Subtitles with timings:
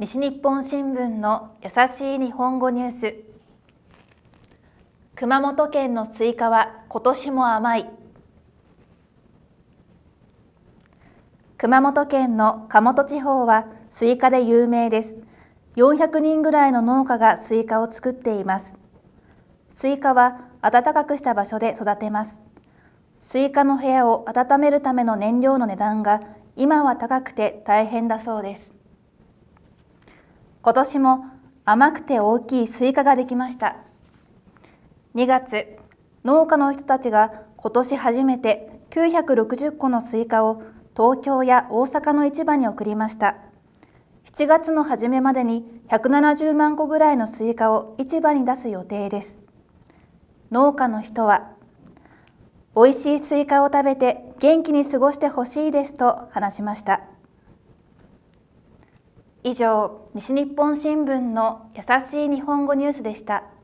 [0.00, 3.16] 西日本新聞の優しい日本語ニュース。
[5.16, 7.90] 熊本県のスイカは今年も甘い。
[11.56, 15.16] 熊本県の鹿本地方はスイカで有名です。
[15.74, 18.76] 400人ぐらいの農家がスイカを作っています。
[19.72, 22.36] スイカは暖かくした場所で育てます。
[23.22, 26.20] スイカの部屋を温めるための燃料の値段が
[26.54, 28.77] 今は高くて大変だそうです。
[30.68, 31.24] 今年も
[31.64, 33.76] 甘くて大きいスイカができました。
[35.14, 35.78] 2月
[36.26, 40.62] 農家の人たちが今年初めて960個のスイカを
[40.94, 43.38] 東京や大阪の市場に送りました。
[44.26, 49.38] 7月の初めまでに170万個ぐらいのスイカを市場に出す予定です。
[50.50, 51.52] 農家の人は
[52.76, 57.17] 美味しいスイカを食べて元気に過ごしてほしいですと話しました。
[59.44, 63.48] 以上西日本新聞の優しい日本語ニュースでした。